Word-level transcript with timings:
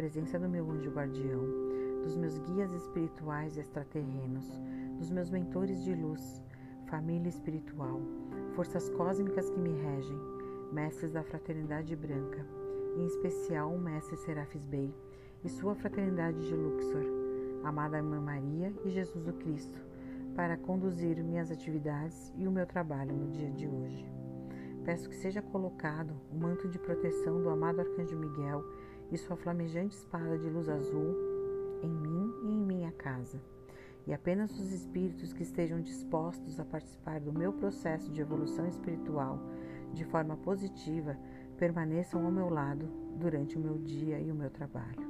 presença 0.00 0.38
do 0.38 0.48
meu 0.48 0.70
anjo 0.70 0.90
guardião, 0.90 1.44
dos 2.02 2.16
meus 2.16 2.38
guias 2.38 2.72
espirituais 2.72 3.58
extraterrenos, 3.58 4.46
dos 4.96 5.10
meus 5.10 5.28
mentores 5.28 5.84
de 5.84 5.94
luz, 5.94 6.42
família 6.86 7.28
espiritual, 7.28 8.00
forças 8.54 8.88
cósmicas 8.88 9.50
que 9.50 9.60
me 9.60 9.74
regem, 9.82 10.18
mestres 10.72 11.12
da 11.12 11.22
fraternidade 11.22 11.94
branca, 11.94 12.46
em 12.96 13.04
especial 13.04 13.74
o 13.74 13.78
mestre 13.78 14.16
Serafis 14.16 14.64
Bey 14.64 14.90
e 15.44 15.50
sua 15.50 15.74
fraternidade 15.74 16.48
de 16.48 16.54
Luxor, 16.54 17.04
amada 17.62 17.98
Irmã 17.98 18.22
Maria 18.22 18.72
e 18.86 18.88
Jesus 18.88 19.28
o 19.28 19.34
Cristo, 19.34 19.78
para 20.34 20.56
conduzir 20.56 21.22
minhas 21.22 21.50
atividades 21.50 22.32
e 22.38 22.48
o 22.48 22.50
meu 22.50 22.64
trabalho 22.66 23.14
no 23.14 23.30
dia 23.30 23.50
de 23.50 23.68
hoje. 23.68 24.10
Peço 24.82 25.10
que 25.10 25.16
seja 25.16 25.42
colocado 25.42 26.14
o 26.32 26.36
manto 26.36 26.68
de 26.68 26.78
proteção 26.78 27.42
do 27.42 27.50
amado 27.50 27.80
Arcanjo 27.80 28.16
Miguel 28.16 28.64
e 29.10 29.18
sua 29.18 29.36
flamejante 29.36 29.96
espada 29.96 30.38
de 30.38 30.48
luz 30.48 30.68
azul 30.68 31.16
em 31.82 31.90
mim 31.90 32.32
e 32.42 32.52
em 32.52 32.60
minha 32.60 32.92
casa. 32.92 33.40
E 34.06 34.12
apenas 34.12 34.50
os 34.58 34.72
espíritos 34.72 35.32
que 35.32 35.42
estejam 35.42 35.80
dispostos 35.80 36.58
a 36.58 36.64
participar 36.64 37.20
do 37.20 37.32
meu 37.32 37.52
processo 37.52 38.10
de 38.10 38.20
evolução 38.20 38.66
espiritual 38.66 39.38
de 39.92 40.04
forma 40.04 40.36
positiva 40.36 41.16
permaneçam 41.56 42.24
ao 42.24 42.32
meu 42.32 42.48
lado 42.48 42.86
durante 43.18 43.56
o 43.56 43.60
meu 43.60 43.76
dia 43.78 44.18
e 44.18 44.30
o 44.30 44.34
meu 44.34 44.50
trabalho. 44.50 45.08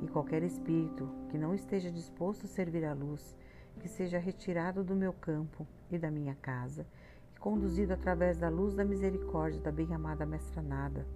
E 0.00 0.08
qualquer 0.08 0.42
espírito 0.42 1.08
que 1.30 1.38
não 1.38 1.54
esteja 1.54 1.90
disposto 1.90 2.44
a 2.44 2.48
servir 2.48 2.84
à 2.84 2.92
luz, 2.92 3.36
que 3.78 3.88
seja 3.88 4.18
retirado 4.18 4.82
do 4.82 4.96
meu 4.96 5.12
campo 5.12 5.66
e 5.90 5.98
da 5.98 6.10
minha 6.10 6.34
casa 6.34 6.86
e 7.34 7.38
conduzido 7.38 7.92
através 7.92 8.36
da 8.36 8.48
luz 8.48 8.74
da 8.74 8.84
misericórdia 8.84 9.60
da 9.60 9.70
bem-amada 9.70 10.26
Mestra 10.26 10.60
Nada 10.60 11.06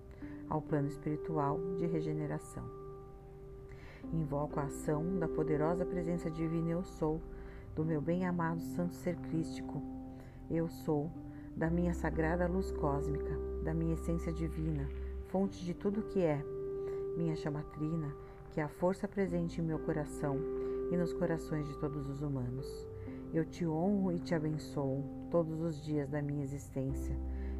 ao 0.48 0.61
plano 0.61 0.89
espiritual 0.89 1.58
de 1.77 1.86
regeneração. 1.86 2.64
Invoco 4.12 4.61
a 4.61 4.64
ação 4.64 5.19
da 5.19 5.27
poderosa 5.27 5.84
presença 5.84 6.30
divina 6.30 6.70
Eu 6.70 6.84
Sou, 6.84 7.20
do 7.75 7.84
meu 7.84 8.00
bem-amado 8.00 8.62
Santo 8.62 8.94
Ser 8.94 9.17
Crístico. 9.17 9.83
Eu 10.48 10.69
sou, 10.69 11.11
da 11.56 11.69
minha 11.69 11.92
sagrada 11.92 12.47
luz 12.47 12.70
cósmica, 12.70 13.36
da 13.64 13.74
minha 13.74 13.94
essência 13.94 14.33
divina, 14.33 14.89
fonte 15.28 15.64
de 15.64 15.74
tudo 15.74 16.02
que 16.02 16.22
é, 16.22 16.42
minha 17.17 17.34
chamatrina, 17.34 18.14
que 18.50 18.61
é 18.61 18.62
a 18.62 18.69
força 18.69 19.08
presente 19.08 19.61
em 19.61 19.64
meu 19.64 19.78
coração 19.80 20.39
e 20.91 20.97
nos 20.97 21.12
corações 21.12 21.67
de 21.67 21.77
todos 21.78 22.08
os 22.08 22.22
humanos. 22.22 22.86
Eu 23.34 23.44
te 23.44 23.67
honro 23.67 24.12
e 24.12 24.20
te 24.20 24.34
abençoo 24.34 25.05
todos 25.30 25.61
os 25.61 25.83
dias 25.83 26.08
da 26.08 26.22
minha 26.22 26.44
existência. 26.44 27.17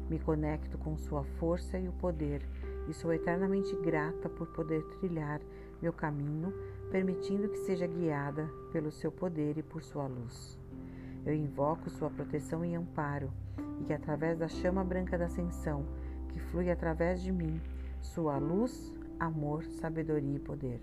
Me 0.09 0.17
conecto 0.17 0.77
com 0.77 0.97
sua 0.97 1.23
força 1.23 1.77
e 1.77 1.89
o 1.89 1.93
poder 1.93 2.41
e 2.87 2.93
sou 2.93 3.11
eternamente 3.13 3.75
grata 3.75 4.29
por 4.29 4.47
poder 4.47 4.83
trilhar 4.99 5.41
meu 5.81 5.93
caminho, 5.93 6.53
permitindo 6.89 7.49
que 7.49 7.57
seja 7.57 7.85
guiada 7.85 8.49
pelo 8.71 8.91
seu 8.91 9.11
poder 9.11 9.57
e 9.57 9.63
por 9.63 9.83
sua 9.83 10.07
luz. 10.07 10.57
Eu 11.25 11.33
invoco 11.33 11.89
sua 11.89 12.09
proteção 12.09 12.63
e 12.63 12.73
amparo, 12.73 13.31
e 13.79 13.83
que 13.83 13.93
através 13.93 14.37
da 14.39 14.47
chama 14.47 14.83
branca 14.83 15.17
da 15.17 15.25
ascensão, 15.25 15.85
que 16.29 16.39
flui 16.39 16.71
através 16.71 17.21
de 17.21 17.31
mim, 17.31 17.61
sua 18.01 18.37
luz, 18.37 18.93
amor, 19.19 19.63
sabedoria 19.65 20.35
e 20.35 20.39
poder. 20.39 20.81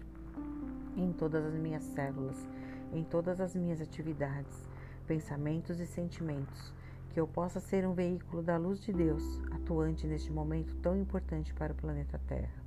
Em 0.97 1.13
todas 1.13 1.45
as 1.45 1.55
minhas 1.55 1.83
células, 1.83 2.49
em 2.93 3.03
todas 3.03 3.41
as 3.41 3.57
minhas 3.57 3.81
atividades, 3.81 4.69
pensamentos 5.07 5.81
e 5.81 5.87
sentimentos, 5.87 6.73
que 7.11 7.21
eu 7.21 7.27
possa 7.27 7.61
ser 7.61 7.87
um 7.87 7.95
veículo 7.95 8.43
da 8.43 8.57
luz 8.57 8.81
de 8.81 8.93
Deus, 8.93 9.41
atuante 9.65 10.07
neste 10.07 10.31
momento 10.31 10.77
tão 10.77 10.95
importante 10.95 11.55
para 11.55 11.73
o 11.73 11.77
planeta 11.77 12.21
Terra. 12.27 12.63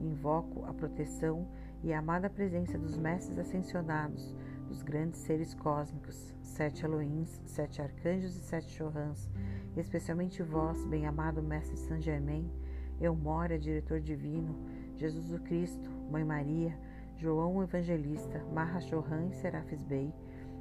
Invoco 0.00 0.64
a 0.64 0.72
proteção 0.72 1.46
e 1.82 1.92
a 1.92 1.98
amada 1.98 2.30
presença 2.30 2.78
dos 2.78 2.96
mestres 2.96 3.38
ascensionados, 3.38 4.34
dos 4.66 4.82
grandes 4.82 5.20
seres 5.20 5.54
cósmicos, 5.54 6.34
sete 6.40 6.86
Elohims, 6.86 7.42
sete 7.44 7.82
arcanjos 7.82 8.34
e 8.34 8.40
sete 8.40 8.70
Chorrans, 8.70 9.28
especialmente 9.76 10.42
vós, 10.42 10.86
bem-amado 10.86 11.42
Mestre 11.42 11.76
Saint 11.76 12.02
Germain, 12.02 12.50
Eumória, 12.98 13.58
diretor 13.58 14.00
divino, 14.00 14.56
Jesus 14.96 15.30
o 15.32 15.38
Cristo, 15.40 15.90
Mãe 16.10 16.24
Maria, 16.24 16.74
João 17.18 17.56
o 17.56 17.62
Evangelista, 17.62 18.42
Marra 18.54 18.80
Chorran 18.80 19.26
e 19.26 19.34
Serafis 19.34 19.82
Bey, 19.82 20.14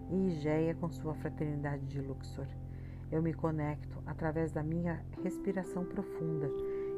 e 0.09 0.27
Igéia 0.27 0.75
com 0.75 0.89
sua 0.89 1.13
fraternidade 1.13 1.85
de 1.85 2.01
Luxor. 2.01 2.47
Eu 3.11 3.21
me 3.21 3.33
conecto 3.33 4.01
através 4.05 4.51
da 4.51 4.61
minha 4.61 5.03
respiração 5.23 5.83
profunda 5.83 6.49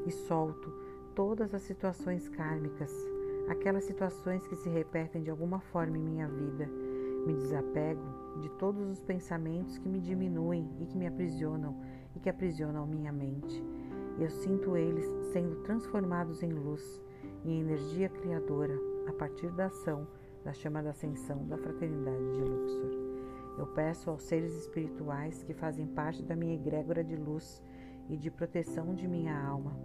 e 0.05 0.11
solto 0.11 0.71
todas 1.15 1.53
as 1.53 1.61
situações 1.61 2.27
kármicas, 2.29 2.93
aquelas 3.49 3.83
situações 3.85 4.45
que 4.47 4.55
se 4.55 4.69
repetem 4.69 5.23
de 5.23 5.29
alguma 5.29 5.59
forma 5.59 5.97
em 5.97 6.03
minha 6.03 6.27
vida. 6.27 6.67
Me 7.25 7.33
desapego 7.33 8.01
de 8.41 8.49
todos 8.51 8.89
os 8.89 9.01
pensamentos 9.01 9.77
que 9.77 9.87
me 9.87 9.99
diminuem 9.99 10.69
e 10.79 10.85
que 10.85 10.97
me 10.97 11.07
aprisionam 11.07 11.75
e 12.15 12.19
que 12.19 12.29
aprisionam 12.29 12.87
minha 12.87 13.11
mente. 13.11 13.63
Eu 14.19 14.29
sinto 14.29 14.75
eles 14.75 15.05
sendo 15.31 15.57
transformados 15.63 16.43
em 16.43 16.51
luz, 16.51 17.01
em 17.45 17.59
energia 17.61 18.09
criadora, 18.09 18.77
a 19.07 19.13
partir 19.13 19.51
da 19.51 19.67
ação 19.67 20.07
da 20.43 20.53
chama 20.53 20.81
da 20.81 20.89
ascensão 20.89 21.45
da 21.47 21.57
fraternidade 21.57 22.31
de 22.33 22.41
Luxor. 22.41 23.00
Eu 23.61 23.67
peço 23.67 24.09
aos 24.09 24.23
seres 24.23 24.55
espirituais 24.55 25.43
que 25.43 25.53
fazem 25.53 25.85
parte 25.85 26.23
da 26.23 26.35
minha 26.35 26.55
egrégora 26.55 27.03
de 27.03 27.15
luz 27.15 27.61
e 28.09 28.17
de 28.17 28.31
proteção 28.31 28.95
de 28.95 29.07
minha 29.07 29.39
alma 29.39 29.77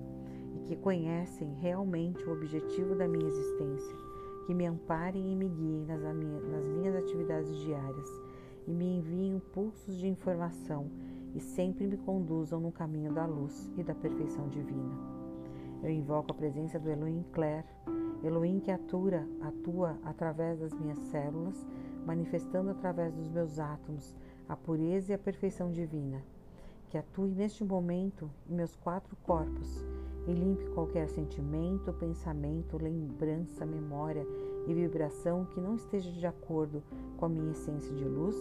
e 0.54 0.60
que 0.60 0.76
conhecem 0.76 1.52
realmente 1.60 2.24
o 2.24 2.32
objetivo 2.32 2.94
da 2.94 3.06
minha 3.06 3.28
existência, 3.28 3.94
que 4.46 4.54
me 4.54 4.64
amparem 4.64 5.30
e 5.30 5.36
me 5.36 5.46
guiem 5.46 5.84
nas, 5.84 6.00
nas 6.00 6.66
minhas 6.66 6.96
atividades 6.96 7.54
diárias 7.58 8.08
e 8.66 8.72
me 8.72 8.96
enviem 8.96 9.38
pulsos 9.52 9.98
de 9.98 10.08
informação 10.08 10.90
e 11.34 11.40
sempre 11.40 11.86
me 11.86 11.98
conduzam 11.98 12.58
no 12.58 12.72
caminho 12.72 13.12
da 13.12 13.26
luz 13.26 13.70
e 13.76 13.84
da 13.84 13.94
perfeição 13.94 14.48
divina. 14.48 14.96
Eu 15.82 15.90
invoco 15.90 16.32
a 16.32 16.34
presença 16.34 16.78
do 16.78 16.88
Elohim 16.88 17.26
Clare, 17.30 17.66
Elohim 18.22 18.60
que 18.60 18.70
atura, 18.70 19.26
atua 19.40 19.96
através 20.04 20.58
das 20.58 20.72
minhas 20.74 20.98
células 21.10 21.66
manifestando 22.06 22.70
através 22.70 23.12
dos 23.12 23.28
meus 23.28 23.58
átomos 23.58 24.14
a 24.48 24.56
pureza 24.56 25.10
e 25.10 25.14
a 25.14 25.18
perfeição 25.18 25.72
divina, 25.72 26.22
que 26.88 26.96
atue 26.96 27.34
neste 27.34 27.64
momento 27.64 28.30
em 28.48 28.54
meus 28.54 28.76
quatro 28.76 29.16
corpos 29.24 29.84
e 30.28 30.32
limpe 30.32 30.68
qualquer 30.70 31.08
sentimento, 31.08 31.92
pensamento, 31.92 32.78
lembrança, 32.78 33.66
memória 33.66 34.24
e 34.68 34.74
vibração 34.74 35.44
que 35.46 35.60
não 35.60 35.74
esteja 35.74 36.10
de 36.12 36.26
acordo 36.26 36.82
com 37.16 37.26
a 37.26 37.28
minha 37.28 37.50
essência 37.50 37.94
de 37.94 38.04
luz 38.04 38.36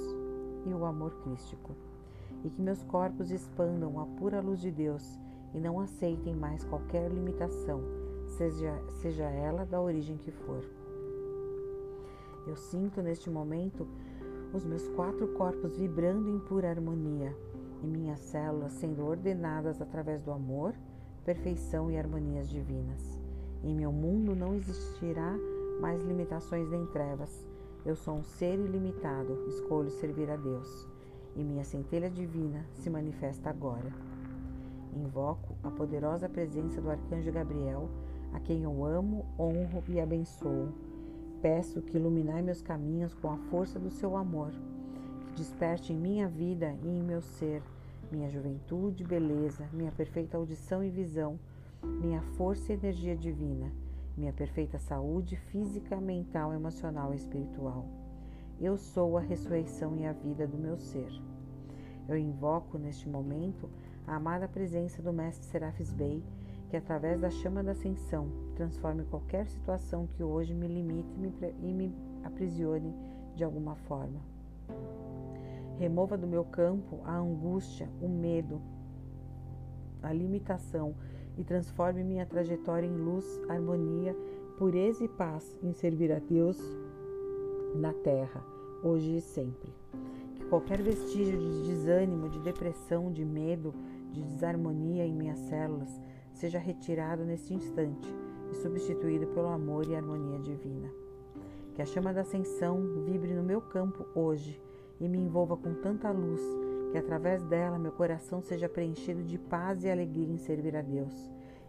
e 0.66 0.74
o 0.74 0.86
amor 0.86 1.12
crístico. 1.24 1.76
E 2.44 2.50
que 2.50 2.62
meus 2.62 2.84
corpos 2.84 3.32
expandam 3.32 4.00
a 4.00 4.06
pura 4.06 4.42
luz 4.42 4.60
de 4.60 4.72
Deus 4.72 5.20
e 5.54 5.60
não 5.60 5.80
aceitem 5.80 6.36
mais 6.36 6.64
qualquer 6.64 7.10
limitação, 7.12 7.82
seja, 8.38 8.74
seja 9.02 9.24
ela 9.24 9.66
da 9.66 9.82
origem 9.82 10.18
que 10.18 10.32
for. 10.32 10.64
Eu 12.46 12.56
sinto 12.56 13.02
neste 13.02 13.30
momento 13.30 13.88
os 14.54 14.64
meus 14.64 14.88
quatro 14.90 15.28
corpos 15.30 15.78
vibrando 15.78 16.30
em 16.30 16.40
pura 16.40 16.70
harmonia 16.70 17.36
e 17.82 17.88
minhas 17.88 18.20
células 18.20 18.74
sendo 18.74 19.06
ordenadas 19.06 19.82
através 19.82 20.22
do 20.22 20.32
amor, 20.32 20.74
perfeição 21.24 21.90
e 21.90 21.98
harmonias 21.98 22.50
divinas. 22.50 23.20
Em 23.64 23.74
meu 23.74 23.92
mundo 23.92 24.36
não 24.36 24.54
existirá 24.54 25.36
mais 25.82 26.02
limitações 26.04 26.70
nem 26.70 26.86
trevas. 26.88 27.46
Eu 27.86 27.96
sou 27.96 28.16
um 28.16 28.24
ser 28.24 28.60
ilimitado, 28.60 29.46
escolho 29.48 29.90
servir 29.90 30.30
a 30.30 30.36
Deus, 30.36 30.88
e 31.36 31.44
minha 31.44 31.64
centelha 31.64 32.10
divina 32.10 32.66
se 32.74 32.90
manifesta 32.90 33.50
agora. 33.50 33.92
Invoco 34.94 35.56
a 35.64 35.70
poderosa 35.70 36.30
presença 36.30 36.82
do 36.82 36.90
arcanjo 36.90 37.32
Gabriel, 37.32 37.90
a 38.36 38.40
quem 38.40 38.64
eu 38.64 38.84
amo, 38.84 39.26
honro 39.40 39.84
e 39.88 40.00
abençoo 40.00 40.74
peço 41.46 41.80
que 41.80 41.96
iluminai 41.96 42.42
meus 42.42 42.60
caminhos 42.60 43.14
com 43.14 43.30
a 43.30 43.38
força 43.38 43.78
do 43.78 43.92
seu 43.92 44.18
amor, 44.18 44.52
que 45.28 45.36
desperte 45.36 45.94
em 45.94 45.96
minha 45.96 46.28
vida 46.28 46.76
e 46.82 46.88
em 46.88 47.04
meu 47.04 47.22
ser 47.22 47.62
minha 48.12 48.28
juventude, 48.32 49.04
beleza, 49.04 49.70
minha 49.72 49.92
perfeita 49.92 50.38
audição 50.38 50.84
e 50.84 50.90
visão, 50.90 51.40
minha 51.84 52.20
força 52.36 52.72
e 52.72 52.76
energia 52.76 53.16
divina, 53.16 53.72
minha 54.18 54.34
perfeita 54.34 54.80
saúde 54.80 55.36
física, 55.36 56.02
mental, 56.02 56.52
emocional 56.52 57.14
e 57.14 57.18
espiritual. 57.18 57.86
Eu 58.60 58.76
sou 58.76 59.16
a 59.16 59.22
ressurreição 59.22 59.96
e 59.98 60.04
a 60.04 60.14
vida 60.14 60.48
do 60.48 60.58
meu 60.58 60.80
ser. 60.80 61.12
Eu 62.10 62.18
invoco 62.18 62.80
neste 62.80 63.08
momento 63.08 63.70
a 64.08 64.16
amada 64.16 64.48
presença 64.48 65.00
do 65.00 65.14
Mestre 65.14 65.46
Serafis 65.46 65.94
Bey 65.94 66.24
que 66.76 66.78
através 66.78 67.22
da 67.22 67.30
chama 67.30 67.64
da 67.64 67.72
ascensão 67.72 68.28
transforme 68.54 69.06
qualquer 69.06 69.48
situação 69.48 70.06
que 70.08 70.22
hoje 70.22 70.54
me 70.54 70.68
limite 70.68 71.10
e 71.62 71.74
me 71.74 71.96
aprisione 72.22 72.94
de 73.34 73.46
alguma 73.46 73.76
forma. 73.76 74.20
Remova 75.80 76.18
do 76.18 76.28
meu 76.28 76.44
campo 76.44 77.00
a 77.06 77.16
angústia, 77.16 77.90
o 78.02 78.10
medo, 78.10 78.62
a 80.04 80.12
limitação 80.12 80.94
e 81.38 81.46
transforme 81.46 82.04
minha 82.04 82.26
trajetória 82.26 82.86
em 82.86 82.98
luz, 82.98 83.26
harmonia 83.48 84.14
pureza 84.58 85.02
e 85.02 85.08
paz 85.08 85.58
em 85.64 85.72
servir 85.72 86.12
a 86.12 86.20
Deus 86.20 86.60
na 87.74 87.94
terra, 87.94 88.44
hoje 88.84 89.16
e 89.16 89.22
sempre. 89.22 89.74
Que 90.36 90.44
qualquer 90.44 90.82
vestígio 90.82 91.40
de 91.40 91.68
desânimo, 91.68 92.28
de 92.28 92.40
depressão, 92.42 93.14
de 93.14 93.24
medo, 93.24 93.74
de 94.12 94.22
desarmonia 94.22 95.06
em 95.06 95.14
minhas 95.14 95.40
células 95.40 96.02
seja 96.36 96.60
retirado 96.60 97.24
neste 97.24 97.54
instante 97.54 98.14
e 98.52 98.56
substituído 98.56 99.28
pelo 99.28 99.48
amor 99.48 99.88
e 99.88 99.96
harmonia 99.96 100.40
divina. 100.40 100.90
Que 101.74 101.82
a 101.82 101.86
chama 101.86 102.14
da 102.14 102.22
ascensão 102.22 103.04
vibre 103.04 103.34
no 103.34 103.44
meu 103.44 103.62
campo 103.62 104.06
hoje 104.14 104.62
e 105.00 105.08
me 105.10 105.18
envolva 105.18 105.58
com 105.58 105.74
tanta 105.74 106.12
luz 106.12 106.42
que 106.92 106.98
através 106.98 107.44
dela 107.44 107.78
meu 107.78 107.92
coração 107.92 108.42
seja 108.42 108.70
preenchido 108.70 109.24
de 109.24 109.38
paz 109.38 109.84
e 109.84 109.90
alegria 109.90 110.32
em 110.32 110.38
servir 110.38 110.76
a 110.78 110.82
Deus 110.82 111.14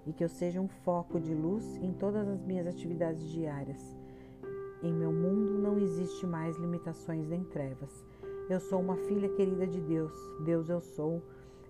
e 0.07 0.13
que 0.13 0.23
eu 0.23 0.29
seja 0.29 0.61
um 0.61 0.69
foco 0.69 1.19
de 1.19 1.35
luz 1.35 1.65
em 1.83 1.93
todas 1.93 2.29
as 2.29 2.41
minhas 2.43 2.67
atividades 2.67 3.29
diárias. 3.29 3.97
Em 4.83 4.93
meu 4.93 5.13
mundo 5.13 5.59
não 5.59 5.79
existe 5.79 6.25
mais 6.27 6.57
limitações 6.59 7.27
nem 7.27 7.43
trevas. 7.43 8.05
Eu 8.49 8.61
sou 8.61 8.81
uma 8.81 8.97
filha 8.97 9.29
querida 9.31 9.67
de 9.67 9.81
Deus. 9.81 10.13
Deus 10.45 10.69
eu 10.69 10.81
sou. 10.81 11.21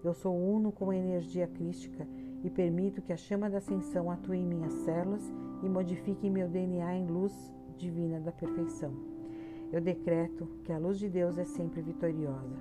Eu 0.05 0.13
sou 0.13 0.37
uno 0.37 0.71
com 0.71 0.91
a 0.91 0.97
energia 0.97 1.47
crística 1.47 2.07
e 2.47 2.51
permito 2.51 3.03
que 3.03 3.13
a 3.13 3.17
chama 3.17 3.51
da 3.51 3.59
ascensão 3.59 4.09
atue 4.09 4.37
em 4.37 4.47
minhas 4.47 4.73
células 4.73 5.35
e 5.65 5.69
modifique 5.69 6.31
meu 6.31 6.49
DNA 6.49 6.95
em 6.95 7.07
luz 7.09 7.53
divina 7.77 8.21
da 8.21 8.31
perfeição. 8.31 8.93
Eu 9.73 9.81
decreto 9.81 10.47
que 10.63 10.73
a 10.73 10.79
luz 10.79 10.97
de 10.97 11.09
Deus 11.09 11.37
é 11.39 11.45
sempre 11.45 11.83
vitoriosa. 11.83 12.57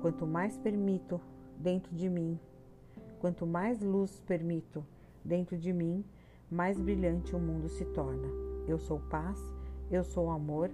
Quanto 0.00 0.26
mais 0.26 0.56
permito 0.56 1.20
dentro 1.58 1.94
de 1.94 2.08
mim, 2.08 2.40
quanto 3.20 3.46
mais 3.46 3.82
luz 3.82 4.22
permito 4.26 4.82
dentro 5.22 5.58
de 5.58 5.70
mim, 5.70 6.02
mais 6.50 6.80
brilhante 6.80 7.36
o 7.36 7.38
mundo 7.38 7.68
se 7.68 7.84
torna. 7.84 8.28
Eu 8.66 8.78
sou 8.78 9.00
paz, 9.10 9.38
eu 9.90 10.02
sou 10.02 10.30
amor, 10.30 10.70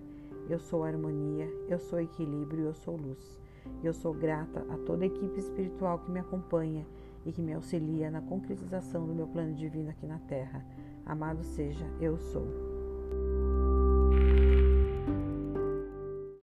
eu 0.49 0.61
sou 0.61 0.85
harmonia, 0.85 1.49
eu 1.69 1.81
sou 1.81 2.01
equilíbrio, 2.01 2.67
eu 2.67 2.75
sou 2.75 2.97
luz. 2.97 3.41
Eu 3.83 3.93
sou 3.93 4.15
grata 4.15 4.65
a 4.69 4.79
toda 4.87 5.03
a 5.03 5.09
equipe 5.09 5.41
espiritual 5.41 5.99
que 5.99 6.13
me 6.13 6.21
acompanha 6.21 6.87
e 7.25 7.33
que 7.33 7.43
me 7.43 7.53
auxilia 7.53 8.11
na 8.11 8.21
concretização 8.21 9.07
do 9.07 9.15
meu 9.15 9.27
plano 9.27 9.55
divino 9.55 9.91
aqui 9.91 10.07
na 10.07 10.19
Terra. 10.19 10.65
Amado 11.05 11.43
seja, 11.43 11.85
eu 12.01 12.19
sou. 12.19 12.72